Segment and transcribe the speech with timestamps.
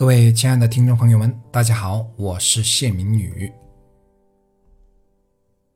[0.00, 3.52] 各位亲爱的听众朋友们，大家好，我是谢明宇。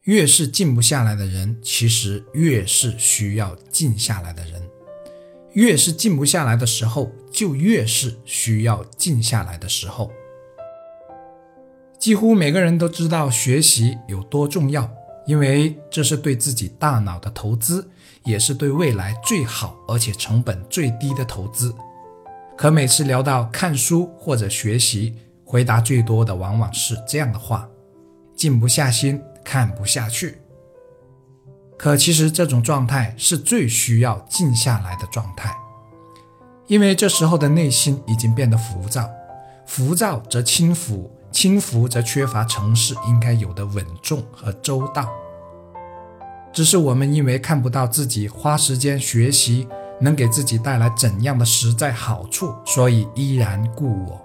[0.05, 4.63] 越是静不下来的人，其实越是需要静下来的人；
[5.53, 10.11] 越是静不下来的时候，就越是需要静下来的时候。
[11.99, 14.91] 几乎每个人都知道学习有多重要，
[15.27, 17.91] 因为这是对自己大脑的投资，
[18.25, 21.75] 也是对未来最好而且成本最低的投资。
[22.57, 27.69] 可每次聊到看书或者学习，回答最多的往往是这样的话：
[28.37, 30.39] 静不下心，看不下去。
[31.77, 35.53] 可其实这种状态是最需要静下来的状态，
[36.69, 39.11] 因为这时候的内心已经变得浮躁，
[39.67, 45.09] 浮躁则轻浮，轻浮则缺乏城市应该有的稳重和周到。
[46.53, 49.67] 只是我们因为看不到自己花时间学习。
[50.01, 54.21] 能给自己带来怎样的实在好处，所以依然故我。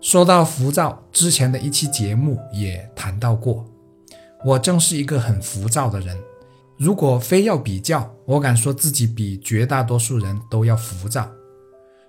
[0.00, 3.64] 说到浮躁，之前的一期节目也谈到过，
[4.44, 6.16] 我正是一个很浮躁的人。
[6.76, 11.26] 如果非要比较，我敢说自己比绝大多数人都要浮躁，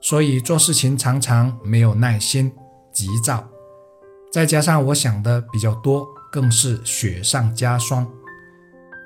[0.02, 2.52] 所以做事情常常没有耐心、
[2.92, 3.48] 急躁，
[4.32, 8.06] 再加上我想的比较多，更是雪上加霜。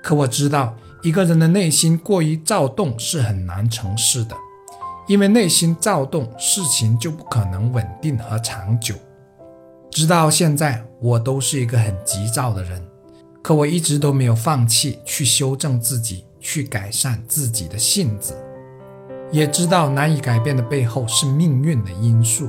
[0.01, 0.75] 可我知道。
[1.03, 4.35] 一个人的内心过于躁动是很难成事的，
[5.07, 8.93] 因为内心躁动，事情就不可能稳定和长久。
[9.89, 12.81] 直到现在，我都是一个很急躁的人，
[13.41, 18.35] 可我一直都没有放弃去修正自己，去改善自己的性子。
[19.31, 22.47] 也知道难以改变的背后是命运的因素，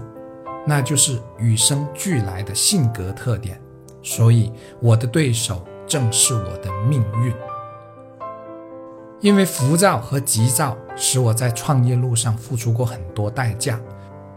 [0.67, 3.59] 那就是与生俱来的性格特点。
[4.03, 7.33] 所以，我的对手正是我的命运。
[9.23, 13.81] 因为浮躁和急躁，使我在创业路上付出过很多代价。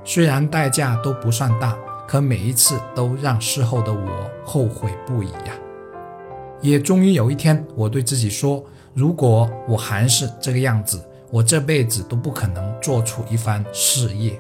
[0.04, 1.76] 虽然代价都不算大，
[2.08, 5.56] 可每一次都让事后的我后悔不已呀。
[6.62, 14.40] 也终于有一天，我对自己说：如果我还是这个样子，我这辈子都不可能做出一番事业，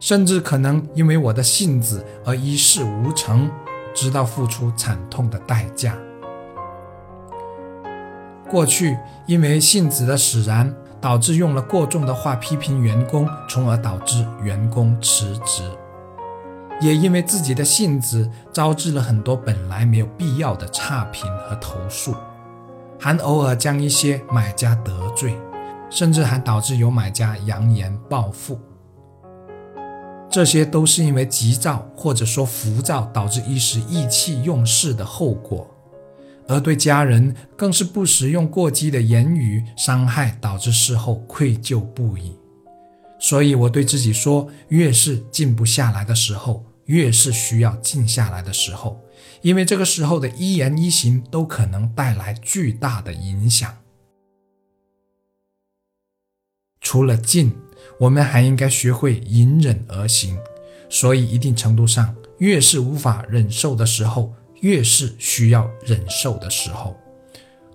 [0.00, 3.48] 甚至可能因为我的性子而一事无成，
[3.94, 5.96] 直到付出惨痛的代价。
[8.50, 8.96] 过去
[9.26, 15.64] 因为性子的使然，导致用了过重的话批评员工，从而导致员工辞职；
[16.80, 22.14] 也因为自己的性子，招致了很多本来没有必要的差评和投诉，
[23.00, 25.36] 还偶尔将一些买家得罪，
[25.90, 28.58] 甚至还导致有买家扬言报复。
[30.30, 35.66] 这些都是因为急躁或者说浮躁导致一时意气用事的后果。
[36.48, 42.36] 而对家人更是不时用过激的言语伤害，导致事后愧疚不已。
[43.18, 49.00] 所以我对自己说：越是静不下来的时候，越是需要静下来的时候，
[49.42, 53.76] 因为这个时候的一言一行都可能带来巨大的影响。
[56.80, 57.52] 除了静，
[57.98, 60.38] 我们还应该学会隐忍而行。
[60.88, 64.32] 所以，一定程度上，越是无法忍受的时候。
[64.60, 66.96] 越是需要忍受的时候，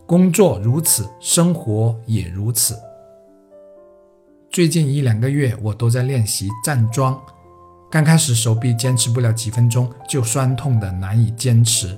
[0.06, 2.78] 工作如此，生活也如此。
[4.50, 7.22] 最近一两个月，我都在练习站桩。
[7.90, 11.98] 刚开始手臂坚持不了几分钟，就酸痛的难以坚持，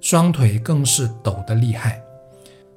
[0.00, 2.00] 双腿更是抖得厉害。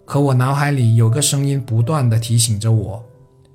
[0.05, 3.03] 可我脑海里有个声音不断的提醒着我：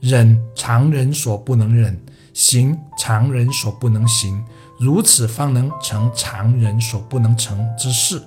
[0.01, 1.95] 忍，常人所不能忍；
[2.33, 4.45] 行，常人所不能行。
[4.79, 8.23] 如此方能成常人所不能成之事。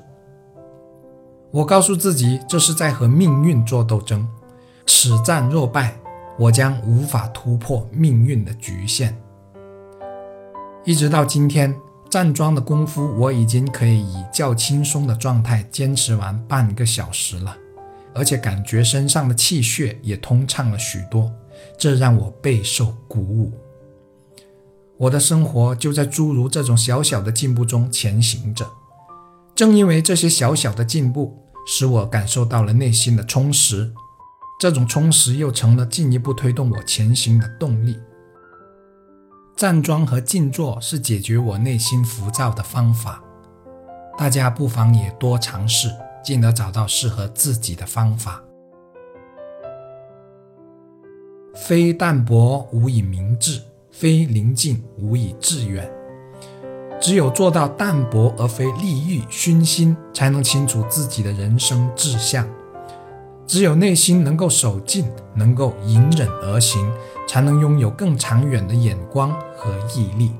[1.51, 4.27] 我告诉自己，这是在和命运做斗争。
[4.85, 5.95] 此战若败，
[6.37, 9.17] 我将无法突破命运的局限。
[10.85, 11.75] 一直到今天，
[12.09, 17.55] 站桩的功夫我已经可以以较轻松的状态坚持完半个小时了，
[18.13, 21.29] 而且感觉身上的气血也通畅了许多，
[21.77, 23.51] 这让我备受鼓舞。
[24.99, 28.67] 我的生活就在诸如这种小小的进步中前行着。
[29.53, 33.93] 正因为这些小小的进步，使我感受到了内心的充实，
[34.59, 37.97] 这种充实又成了进一步推动我前行的动力。
[39.55, 43.23] 站桩和静坐是解决我内心浮躁的方法，
[44.17, 45.89] 大家不妨也多尝试，
[46.23, 48.43] 进而找到适合自己的方法。
[51.55, 53.59] 非淡泊无以明志。
[53.99, 55.89] 非宁静无以致远，
[57.01, 62.47] 只有做到淡泊而非利欲熏心，才能清楚自己的人生志向。
[63.47, 66.87] 只有内心能够守静，能够隐忍而行，
[67.27, 70.31] 才能拥有更长远的眼光和毅力，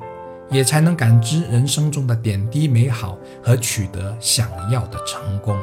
[0.52, 5.58] 也才能感知人生中的点滴美好和取得想要的成功。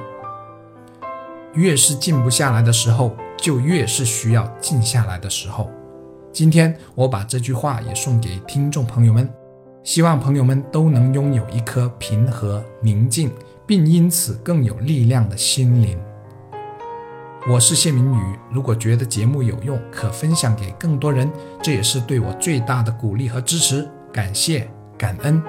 [1.52, 5.70] 越是静不下来的时候，就越是需要静下来的时候。
[6.35, 9.33] 今天我把这句话也送给听众朋友们，
[9.85, 13.31] 希望朋友们都能拥有一颗平和宁静，
[13.65, 15.97] 并因此更有力量的心灵。
[17.49, 21.31] 我是谢明宇，如果觉得节目有用，可分享给更多人，
[21.63, 23.89] 这也是对我最大的鼓励和支持。
[24.13, 25.41] 感谢，感恩。